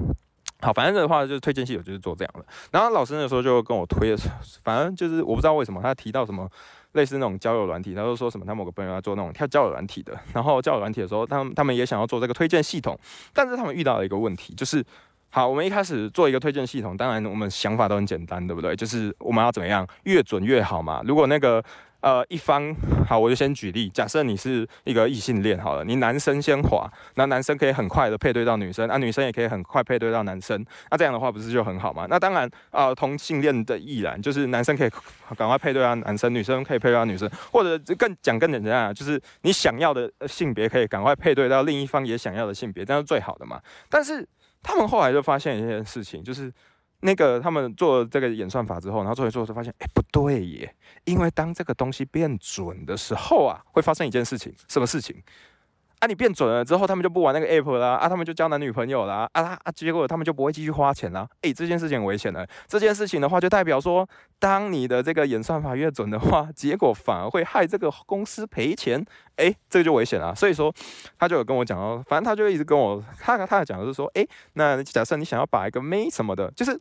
[0.62, 2.44] 好，反正的话就是推荐系统就是做这样的。
[2.70, 6.48] 然后老师那时候就跟我推的时候， 反正就是我不知道为什么他提到什么
[6.92, 10.16] 类似那种交友软体，他就说什么他某个朋友要做那种跳交友软体的。
[10.32, 12.98] 然后交友软体的时候，他们他们也想要做这个推荐系统，
[13.34, 14.84] 但是他们遇到了一个问题，就是
[15.30, 18.76] 好，我们一开始做一个推荐系统，当然我们想法都很简单，对不对？
[18.76, 21.02] 就是我们要怎么样越准越好嘛。
[21.04, 21.64] 如果那个
[22.02, 22.74] 呃，一方
[23.06, 32.06] 好，我就先举例，假设你是一个异性恋，好了，你男生先滑，那男生可以很快的配对到女生，啊，女生也可以很快配对到男生，那这样的话不是就很好吗？
[32.10, 34.90] 那当然啊，同性恋的亦然，就是男生可以
[35.36, 43.60] 赶快配对到男生，女生可以配对到女生，或者更讲更简单啊，就是你想要的性别可以赶快配对到另一方也想要的性别，这样是最好的嘛。
[43.88, 44.28] 但是
[44.60, 46.52] 他们后来就发现一件事情，就是。
[47.02, 50.74] 那个他们做这个演算法之后，然后做一做就发现，哎，不对耶！
[51.04, 55.22] 因为当这个东西变准的时候啊，会发生一件事情，什么事情？
[55.98, 61.28] 啊，你变准了之后，他们就不玩那个 app 啦，啊，他们就交男女朋友啦，啊啊，结果他们就不会继续花钱啦。
[61.42, 62.44] 哎，这件事情危险了。
[62.66, 64.08] 这件事情的话，就代表说，
[64.40, 69.04] 当你的这个演算法越准的话，结果反而会害这个公司赔钱。
[69.36, 70.34] 哎，这个就危险了。
[70.34, 70.74] 所以说，
[71.18, 76.80] 他就有跟我讲哦，反正他就一直跟我，他他讲的是说，哎，那假设你想要把一个妹什么的，就是。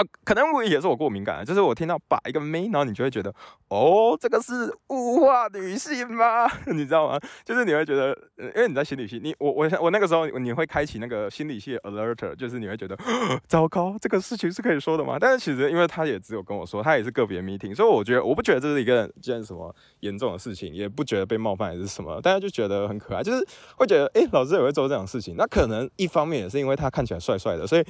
[0.00, 3.30] 啊，可能我也是我过敏感，就是我听到把一个妹，然后你就会觉得，
[3.68, 6.48] 哦，这个是物化女性吗？
[6.72, 7.20] 你知道吗？
[7.44, 12.96] 就是你会觉得，因为你在心理系，你我我我那个时候你会开启那个心理系 alert，就是你会觉得，
[13.46, 15.18] 糟糕，这个事情是可以说的吗？
[15.20, 25.34] 但是其实因为他也只有跟我说，他也是个别 meeting，所以我觉得我不觉得这是一个件什么严重的事情，也不觉得被冒犯还是什么，大家就觉得很可爱，就是会觉得，哎，老师也会做这种事情。
[25.36, 27.84] 那可能一方面也是因为他看起来帅帅的，所以。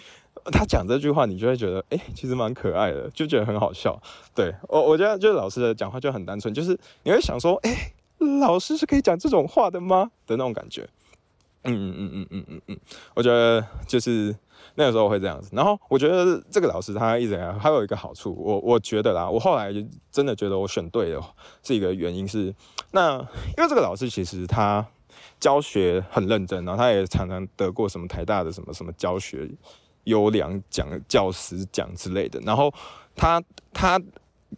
[0.53, 4.01] 他讲这句话，你就会觉得，哎， 其实蛮可爱的，就觉得很好笑。
[4.35, 7.93] 对我，我觉得就是老师的讲话就很单纯，就是你会想说，哎，
[8.41, 10.11] 老师是可以讲这种话的吗？
[10.27, 10.89] 的那种感觉。
[11.63, 12.79] 嗯嗯嗯嗯嗯嗯嗯，
[13.15, 14.35] 我觉得就是
[14.77, 15.51] 那个时候会这样子。
[15.53, 22.55] 然后我觉得这个老师他一直还有一个好处，我我觉得啦，我后来就真的觉得我选对了，是一个原因是，
[22.93, 23.19] 那
[23.59, 24.87] 因为这个老师其实他
[25.39, 29.47] 教学很认真，然后他也常常得过什么台大的什么什么教学。
[30.05, 32.73] 优良奖、教师奖之类的，然后
[33.15, 34.01] 他他，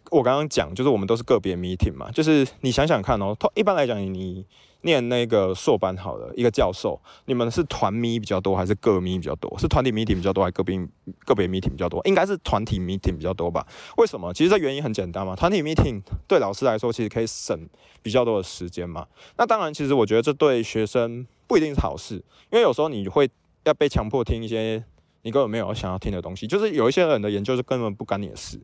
[0.09, 4.45] 我刚刚讲就是我们都是个别 meeting 嘛，就是你想想看哦，一般来讲你
[4.81, 9.53] 念那个硕班好了，一个教授，你们是团 meeting 比较多还是个 meeting 比较多？
[9.59, 10.77] 是团体 meeting 比较多还是个别
[11.25, 12.01] 个别 meeting 比较多？
[12.05, 13.65] 应该是团体 meeting 比较多吧？
[13.97, 14.33] 为什么？
[14.33, 17.57] 其实这原因很简单嘛，团体 meeting 对老师来说其实可以省
[18.01, 19.05] 比较多的时间嘛。
[19.37, 22.15] 那当然，其实我觉得这对学生不一定是好事，
[22.51, 23.29] 因为有时候你会
[23.65, 24.83] 要被强迫听一些。
[25.23, 28.59] 你根本没有想要听的东西，就是有一些人的研究是根本不干你的事，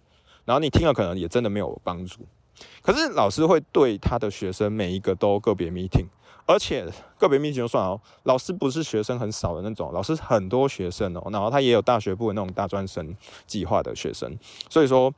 [0.46, 2.20] 然后你听了可能也真的没有帮助。
[2.82, 6.06] 可是老师会对他的学生每一个都个别 meeting，
[6.46, 6.86] 而且
[7.18, 13.16] 个别 meeting 就算哦，老师不是学生很少的那种，老师很多学生哦，然后他也有大学部的那种大专生
[13.48, 14.38] 计划的学生，
[14.70, 15.14] 所以说。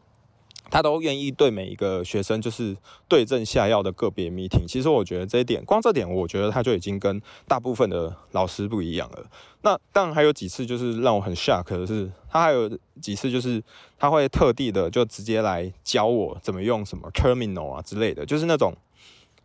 [0.71, 2.75] 他都愿意对每一个学生就是
[3.07, 4.65] 对症下药的个别 meeting。
[4.65, 9.23] 其实我觉得这一点，光这点，我觉得他就已经跟大部分的老师不一样了。
[9.61, 12.67] 那当然还有几次就是让我很 shock 的是，他还有
[12.99, 13.61] 几次就是
[13.99, 18.73] 他会特地的就直接来教我怎么用什么 terminal 啊之类的，就是那种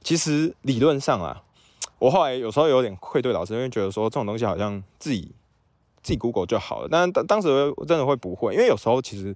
[0.03, 1.43] 其实理论上啊，
[1.99, 5.33] 我后来有时候有点愧对老师，因为觉得说这种东西好像自己。
[6.03, 6.89] 自己 Google 就好了。
[6.89, 9.35] 但当当时我真的会不会，因为有时候其实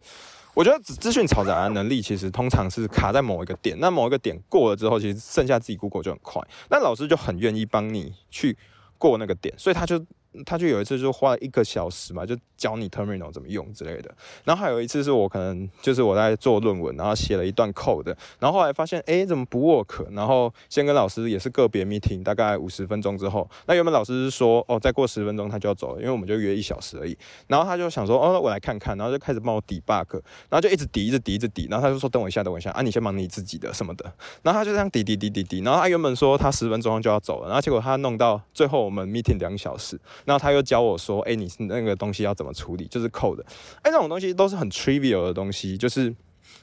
[0.54, 6.42] 我觉得资资讯嘈杂的能力其实通常是卡在某一个点，那某一个点过了之后，其实剩下自己 Google 就很快。
[6.70, 8.56] 那老师就很愿意帮你去
[8.98, 10.04] 过那个点，所以他就。
[10.46, 14.14] 他就有一次就花了一个小时嘛，就教你 terminal 怎么用之类的。
[14.44, 20.06] 然后还有一次是我可能就是我在做论文，然后写了一段 code，然后后来发现哎怎么不 work？
[20.12, 27.16] 然后先跟老师也是个别 meeting，大概五十分钟之后，那原本老师是说哦再过十分钟他就要走了，因为我们就约一小时而已。
[27.46, 30.12] 然后他就想说哦我来看看，然后就开始帮我 debug，
[30.48, 34.04] 然后就一直抵一直抵一直抵，然后他就说等我一下等我一下啊你先忙你自己的什么的。
[34.42, 40.96] 然后他就这样抵抵抵抵抵，然后他原本说他十分钟就要走了，然后结果他弄到最后我们 meeting 两小时，然后他又教我。
[41.00, 42.86] 说，哎，你是那个东西要怎么处理？
[42.88, 43.42] 就是 code，
[43.80, 46.14] 哎，那种东西都是很 trivial 的东西，就是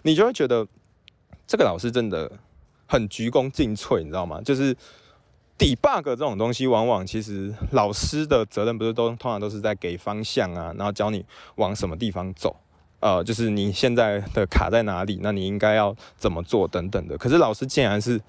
[0.03, 0.67] 你就会觉得
[1.47, 2.31] 这个老师真的
[2.85, 4.39] 很鞠躬尽瘁，你知道吗？
[4.41, 4.75] 就是
[5.57, 12.55] debug 这种东西，往往其实老师的责任不是都通常都是在给方向啊，然后教你往什么地方走，
[12.99, 17.17] 呃，就是你现在的卡在哪里，那你应该要怎么做等等的。
[17.17, 18.21] 可是老师竟然是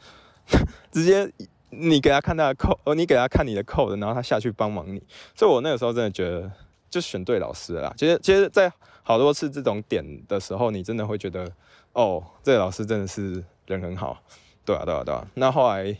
[0.91, 1.31] 直接。
[1.71, 5.03] 你给他看他的扣哦，你给他看你的扣的然后他下去帮忙你，
[5.35, 6.51] 所以我那个时候真的觉得
[6.91, 7.95] 就选对老师了。
[7.97, 11.51] 其实，其实，在好多次这种点的时候，你真的会觉得，
[11.93, 14.23] 哦，这个老师真的是人很好，
[14.65, 15.27] 对啊，对啊，对啊。
[15.35, 15.97] 那后来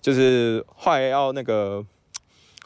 [0.00, 1.84] 就是后来要那个。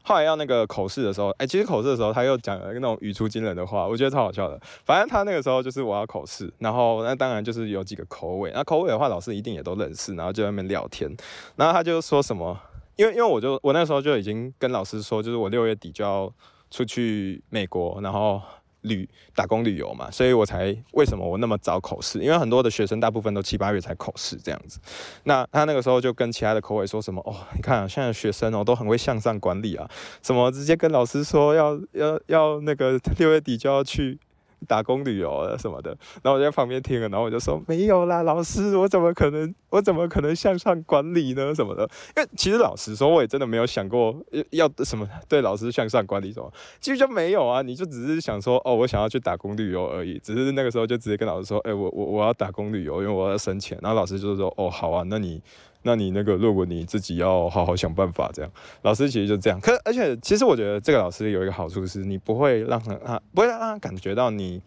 [0.06, 4.56] 后来要那个口试的时候，哎，其实口试的时候他又讲了那种语出惊人的话，我觉得超好笑的。
[4.84, 11.12] 反正他那个时候就是我要口试，然后那当然就是有几个口尾，那口尾的话老师一定也都认识，然后就在那边聊天，
[11.56, 12.56] 然后他就说什么，
[12.94, 16.32] 因为因为我就我那时候就已经跟老师说，就是我六月底就要
[16.70, 18.40] 出去美国，然后。
[18.86, 22.20] 旅打工旅游嘛，所以我才为什么我那么早口试？
[22.20, 24.80] 因为很多的学生大部分都七八月才口试这样子。
[25.24, 27.20] 那他那个时候就跟其他的口尾说什么？
[27.26, 29.88] 哦，你看现在学生哦都很会向上管理啊，
[30.22, 34.18] 什么直接跟老师说要要要那个六月底就要去。
[34.66, 35.90] 打工旅游了什么的，
[36.22, 41.54] 然后我在旁边听了，然后我就说没有啦，老师，我怎么可能，我怎么可能向上管理呢？
[41.54, 41.82] 什么的？
[42.16, 44.14] 因为其实老实说，我也真的没有想过
[44.50, 55.42] 要什么对老师向上管理什么，其实就没有啊，你就只是想说，哦，我想要去打工旅游而已，只是那个时候就直接跟老师说，哎，我我我要打工旅游，因为我要省钱，然后老师就是说，哦，好啊，那你。
[55.86, 58.50] 那你那个论文你自己要好好想办法，这样
[58.82, 59.58] 老师其实就这样。
[59.60, 64.60] 可而且其实我觉得这个老师有一个好处是，你不会让他不会让他感觉到你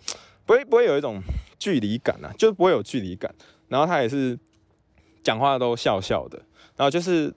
[0.46, 1.22] 不会不会有一种
[1.60, 3.32] 距离感啊，就是不会有距离感。
[3.68, 4.40] 然后他也是
[5.22, 6.42] 讲话都笑笑的，
[6.78, 7.32] 然后就是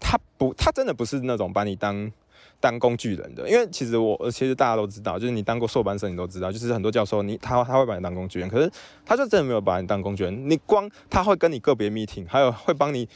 [0.00, 2.10] 他不他真的不是那种把你当。
[2.60, 8.68] 当工具人的，因为其实我其实大家都知道，就是你当过硕班生，你都知道，就是很多教授你他他会把你当工具人，可是
[9.06, 10.50] 他就真的没有把你当工具人。
[10.50, 13.08] 你光他会跟你个别 meeting，还有会帮你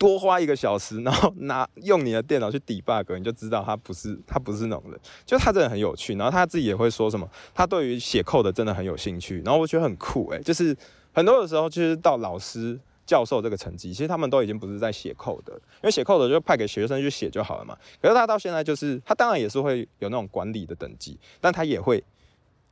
[0.00, 6.14] 多花一个小时，然后拿用你的电脑去 debug，你就知道他不是他不是那种人，就他真的很有趣。
[6.14, 9.42] 然后他自己也会说什么，他对于写 code 真的很有兴趣。
[9.44, 10.74] 然后我觉得很酷诶，就是
[11.12, 12.80] 很多的时候就是到老师。
[13.06, 17.76] 教授这个成绩，其实他们都已经不是在写扣的，因为写扣的就派给学生去写就好了嘛。
[18.00, 22.00] 可是他到现在就是，他当然也是会有那种管理的等级，但他也会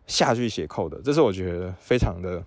[0.06, 2.40] 下去写扣的，这是我觉得非常的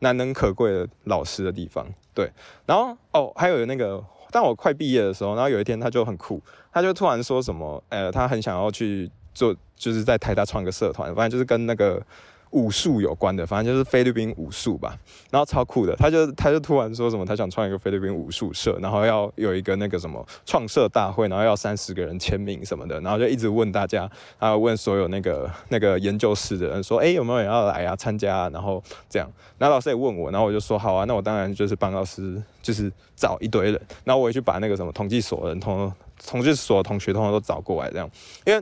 [0.00, 1.86] 难能可贵的老师的地方。
[2.12, 2.30] 对，
[2.66, 6.40] 然后哦，还有那个，但我快毕业的时候，然后有一天他就很酷，
[6.72, 12.02] 他就突然说什么，呃，他很想要去做，就是在台大创个社团，反正就是跟那个。
[12.50, 14.96] 武术有关的，反正就是菲律宾武术吧，
[15.30, 35.92] 然后超酷的，他就他就突然说什么，他想创一个菲律宾武术社，然后要有一个那个什么创社大会，然后要三十个人签名什么的，然后就一直问大家，啊问所有那个那个研究室的人说，哎有没有人要来啊参加，然后这样，然后老师也问我，然后我就说好啊，那我当然就是帮老师就是找一堆人，然后我也去把那个什么统计所的人通
[36.26, 38.10] 统计所的同学通通都找过来，这样，
[38.44, 38.60] 因为。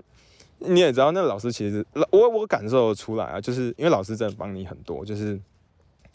[0.58, 5.40] 你也知道，那个老师其实，我我感受出来啊，就是因为老师真的帮你很多，就是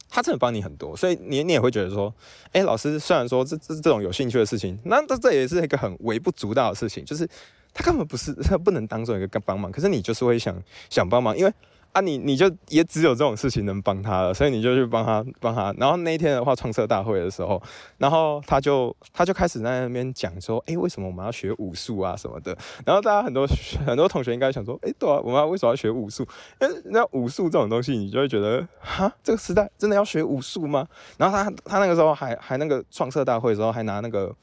[0.10, 2.14] 他真的帮你很多，所以你你也会觉得说，
[2.52, 7.28] 哎，老师虽然说这这这种有兴趣的事情，那这这也是一个很微不足道的事情，就是
[7.74, 10.56] 他根本不是他不能当做一个帮忙，可是你就是会想
[10.90, 11.54] 想帮忙，因为。
[11.94, 15.74] 啊，你你就也只有这种事情能帮他了，所以你就去帮他帮他。
[15.78, 17.62] 然后那一天的话，创设大会的时候，
[18.00, 22.58] 然后他就他就开始在那边讲说，哎，为什么我们要学武术啊什么的？
[22.84, 23.48] 然后大家很多
[23.86, 26.28] 很多同学应该想说，哎，对啊，我们为什么要学武术？
[26.60, 30.88] 因为那武术这种东西，你就会觉得，哈，这个时代真的要学武术吗？
[31.18, 34.36] 然后他他那个时候还还那个创设大会的时候，还拿那个。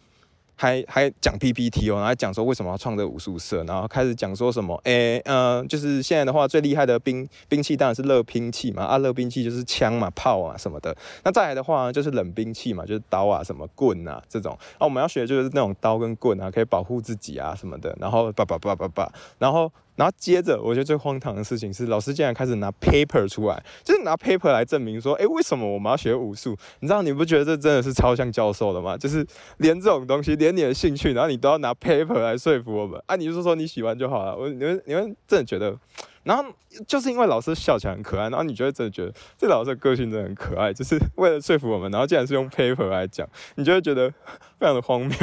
[0.61, 10.95] 还还讲 PPT 哦，然后讲说为什么要创这武术社，然后开始讲说什么，哎，呃，就是现在的话最厉害的兵兵器当然是热兵器嘛，啊，热兵器就是枪嘛、炮啊什么的。
[11.25, 14.53] 那再来的话就是冷兵器嘛，就是刀啊、什么棍啊这种。
[14.75, 17.97] 啊，我们要学的就是那种刀跟棍啊，可以保护自己啊什么的。
[17.99, 19.73] 然后叭叭叭叭叭，然后。
[19.97, 26.57] 然后接着，我觉得最荒唐的事情是，老师竟然开始拿 paper 出来，就是拿 paper 来证明说，哎，为什么我们要学武术？
[26.81, 28.97] 你知道，你不觉得这真的是超像教授的吗？
[28.97, 29.27] 就是
[29.59, 33.17] 连这种东西，连你的兴趣，然后你都要拿 paper 来说服我们啊？
[33.17, 34.37] 你是说你喜欢就好了？
[34.37, 35.77] 我你们你们真的觉得？
[36.23, 36.45] 然后
[36.87, 44.11] 就是因为老师笑起来很可爱，然后你就会真的觉得这老师的个性真的很可爱，就是为了说服我们，然后竟然是用 paper 来讲，你就会觉得
[44.59, 45.17] 非常的荒谬，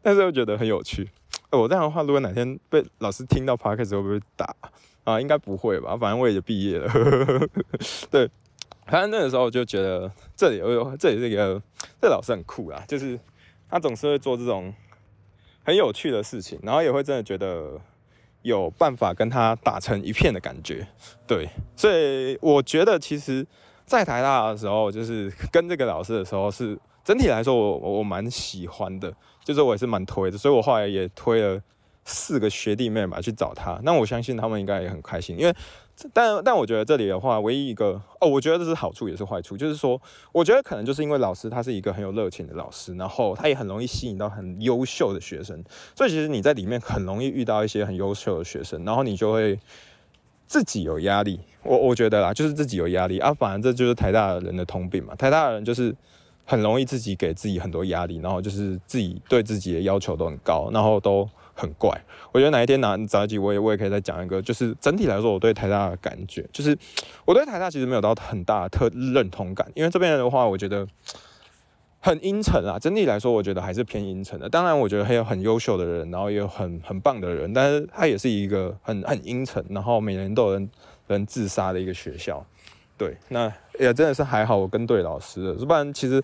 [0.00, 1.08] 但是又觉得很有趣。
[1.54, 4.54] 我这样的话，如果哪天被老师听到 p o d c a s 会不会打
[5.04, 5.20] 啊？
[5.20, 6.90] 应该不会吧，反正我也毕业了。
[8.10, 8.30] 对，
[8.86, 11.60] 反正那个时候我就觉得这里有，这里是一个
[12.00, 13.18] 这老师很酷啊，就是
[13.68, 14.74] 他总是会做这种
[15.64, 17.80] 很有趣的事情，然后也会真的觉得
[18.42, 20.86] 有办法跟他打成一片的感觉。
[21.26, 23.46] 对，所以我觉得其实，
[23.86, 29.12] 在台大的时候，就是 跟这个老师的时候，是整体来说，我我蛮喜欢的。
[29.44, 31.60] 就是我也是蛮推的，所以我后来也推了
[32.06, 33.78] 四个学弟妹嘛去找他。
[33.82, 35.54] 那我相信他们应该也很开心，因为
[36.14, 40.00] 但但我觉得这里的话，唯一一个哦，我觉得这是好处也是坏处，就是说，
[40.32, 45.62] 我觉得可能就是因为老师他是一个很有热情的老师，然后他也很容易吸引到很优秀的学生，
[45.94, 49.60] 所以其实你在里面很容易遇到一些很优秀的学生，然后你就会
[50.46, 51.40] 自己有压力。
[51.62, 55.94] 我我觉得啦，就是自己有压力啊，反正这就是台大的人的通病嘛，台大的人就是。
[56.46, 61.90] 很容易自己给自己很多压力，然后就是自己对自己的要求都很高，然后都很怪。
[62.32, 66.76] 我觉得哪一天拿早一集，我也我也可以再讲一个，就是整体来说，我对台大的感觉，就是
[67.24, 70.86] 我对台大其实没有到很大的特认同感，因为这边的话，我觉得
[72.04, 72.78] 很阴沉啊。
[72.78, 74.46] 整体来说，我觉得还是偏阴沉的。
[74.46, 80.70] 当然，我觉得还有很优秀的人，然后也有很很棒的人，但是他也是一个很很阴沉，然后每年都有人
[81.06, 82.44] 人自杀的一个学校。
[82.98, 83.50] 对，那
[83.80, 86.22] 也真的是还好，我跟对老师了，不然其实，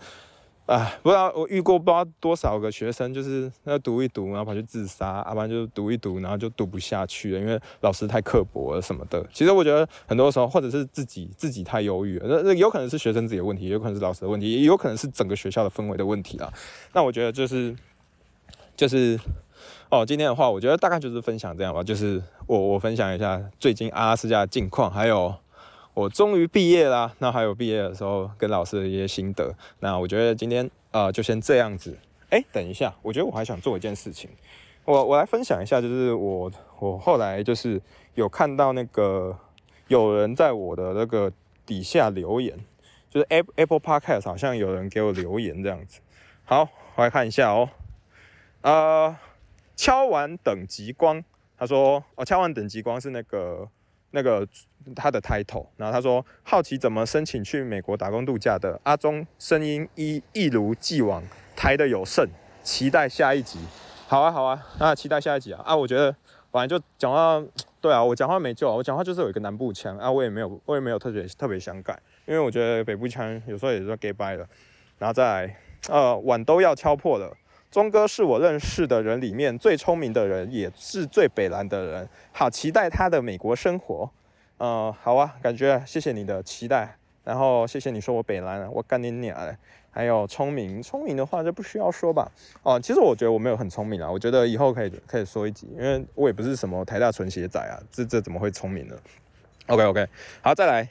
[0.71, 9.27] 啊，不知道我遇过不知道多少个学生，就是那读一读，然后跑去自杀，要不然就读一读，然后就读不下去了，因为老师太刻薄了什么的。
[9.33, 16.49] 其实我觉得很多时候，或者是自己自己太忧郁了，那那有可能是学生自己的问题，也有可能是老师的问题，也有可能是整个学校的氛围的问题啦。
[16.93, 17.75] 那我觉得就是
[18.77, 19.19] 就是
[19.91, 25.35] 哦，今天的话，我觉得大概就是分享这样吧，就是我我分享一下最近阿拉斯加的近况，还有。
[25.93, 29.53] 我终于毕业啦，那还有毕业的时候跟老师的一些心得。
[29.81, 31.99] 那我觉得今天呃就先这样子。
[32.31, 34.31] 哎，等一下，我觉得我还想做一件事情。
[34.85, 37.81] 我我来分享一下，就是我我后来就是
[38.15, 39.37] 有看到那个
[39.89, 41.33] 有人在我的那个
[41.67, 42.57] 底下留言，
[43.11, 46.01] 就是 Apple Apple Podcast 好像有人给我留言这样子。
[46.45, 47.69] 好，我来看一下哦。
[48.63, 49.17] 呃，
[49.75, 51.25] 敲完等极光，
[51.59, 53.69] 他说哦，敲完等极光是那个。
[54.13, 54.47] 那个
[54.95, 61.23] 他的 title，然后他说好奇怎么申请去美国打工度假的阿忠声音一一如既往
[61.55, 62.29] 台的有剩，
[62.63, 63.59] 期待下一集。
[64.07, 65.77] 好啊好啊，那期待下一集啊啊！
[65.77, 66.15] 我觉得
[66.51, 67.41] 反正就讲话，
[67.81, 71.97] 对啊，我讲话没救啊，我讲话就是有一个南部腔啊，我也没有我也没有特别特别想改，
[72.27, 74.45] 因为我觉得北部腔有时候也是 get by 的。
[74.99, 75.57] 然后再来，
[75.89, 77.35] 呃，碗都要敲破了。
[77.71, 82.09] 钟哥是我认识的人里面最聪明的人，也是最北蓝的人。
[82.33, 84.11] 好期待他的美国生活。
[84.59, 89.57] 呃，好啊，感觉谢谢你的期待，然后谢谢你说我北蓝，我干你娘嘞！
[89.93, 92.31] 还有聪明，聪明的话就不需要说吧。
[92.65, 98.97] 哦，其实我觉得我没有很聪明啊，我觉得以后可以可以说一集，因为我也不是什么台大纯血仔啊，这这怎么会聪明呢
[99.69, 100.07] ？OK OK，
[100.43, 100.89] 好，再来，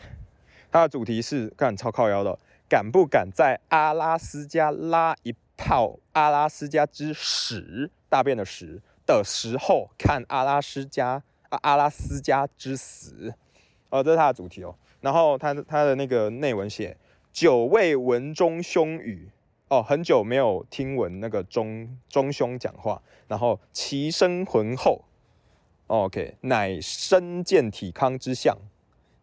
[0.71, 5.35] 它的主题是干超靠腰的，敢不敢在阿拉斯加拉一？
[5.59, 13.33] 泡阿拉斯加之屎大便的屎的时候，看阿拉斯加啊阿拉斯加之死，
[13.89, 14.73] 哦，这是他的主题哦。
[15.01, 16.95] 然后他他的那个内文写
[17.33, 19.29] 久未闻中兄语
[19.67, 23.01] 哦，很久没有听闻那个中中兄讲话。
[23.27, 25.03] 然后其声浑厚
[25.87, 28.57] ，OK，乃身健体康之相，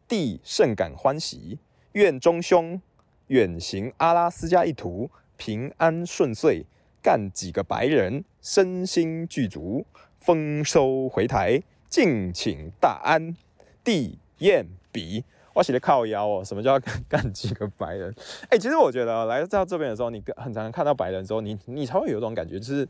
[0.07, 1.59] 弟甚感欢喜，
[1.93, 2.80] 愿中兄
[3.28, 5.11] 远行阿拉斯加一途。
[5.37, 6.64] 平安顺遂，
[7.03, 9.84] 干几个白人，身心具足，
[10.18, 13.37] 丰收回台，敬请大安。
[13.84, 15.22] 地燕比，
[15.55, 16.45] 我写的靠腰哦。
[16.45, 16.76] 什么叫
[17.09, 18.12] 干几个白人？
[18.51, 22.89] 哎，其实我觉得来到这边的时候，你很常看到白人的时候，你你才会有一种感觉，就是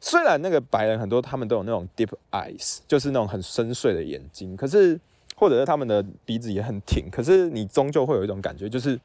[0.00, 5.00] 虽然那个白人很多，他们都有那种 deep eyes，就是那种很深邃的眼睛，可是
[5.34, 9.00] 或者是他们的鼻子也很挺，可是你终究会有一种感觉，就是。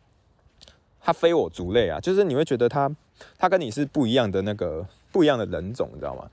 [1.02, 2.90] 它非我族类啊，就是你会觉得它，
[3.38, 6.30] 它跟你是不一样的那个不一样的人种，你知道吗？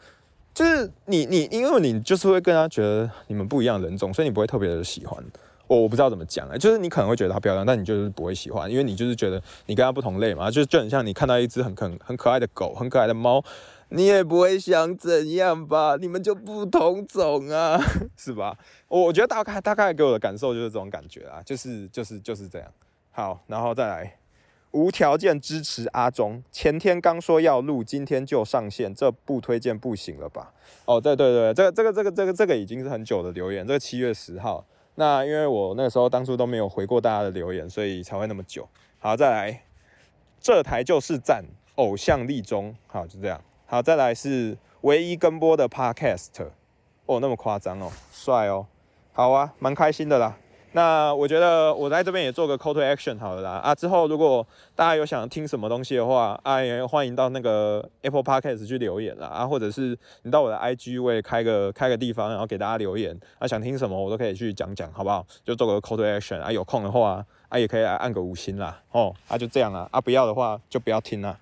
[0.55, 5.23] 就是你你，因为你就是会跟他觉得你们不一样人种，所以你不会特别的喜欢。
[5.67, 13.43] 我我不知道怎么讲啊，就是你可能会觉得它漂亮，但你就是不会喜欢，因为你就是觉得你跟它不同类嘛，就就很像你看到一只很可很可爱的狗，很可爱的猫，
[13.91, 15.97] 你也不会想怎样吧？
[16.01, 17.79] 你们就不同种啊，
[18.17, 18.57] 是吧？
[18.89, 22.69] 我我觉得大概大概给我的感受就是这种感觉啊，就是就是就是这样。
[23.11, 24.17] 好，然后再来，
[24.77, 30.53] 无条件支持阿忠，前天刚说要录，今天就上线，这不推荐不行了吧？
[30.85, 34.63] 哦，对对对，这个这个这个这个这个已经是很久的留言，这个七月十号。
[34.97, 38.69] 那因为我那个时候当初都没有回过大家的留言，所以才会那么久。
[38.99, 39.63] 好，再来，
[40.39, 41.43] 这台就是赞，
[41.77, 42.77] 偶像立中。
[42.87, 43.41] 好，就这样。
[43.65, 46.47] 好，再来是唯一跟播的 Podcast。
[47.07, 48.67] 哦，那么夸张哦，帅哦。
[49.15, 50.37] 好啊，蛮开心的啦。
[50.77, 53.75] 那我觉得我在这边也做个 call to action 好了啦啊！
[53.75, 65.27] 之后如果大家有想听什么东西的话，啊，也欢迎到那个 Apple Podcast 去留言啦啊，或者是你到我的 IG 我也开个开个地方，然后给大家留言啊，想听什么我都可以去讲讲，好不好？
[65.43, 71.35] 就做个 call to action 啊，有空的话啊也可以来按个五星啦哦啊，就这样啦啊，不要的话就不要听啦。